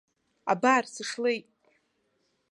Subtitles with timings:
[0.51, 1.45] Абар сышлеит!